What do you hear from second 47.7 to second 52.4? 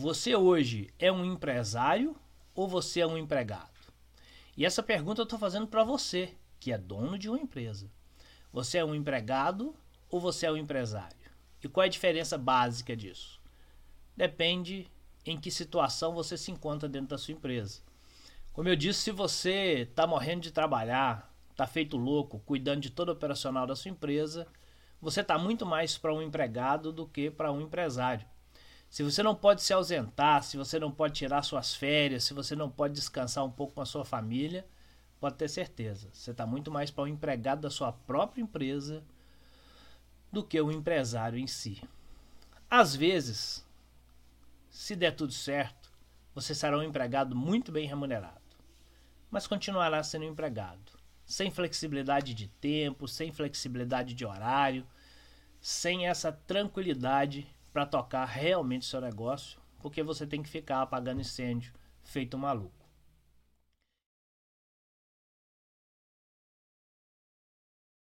bem remunerado, mas continuará sendo um empregado, sem flexibilidade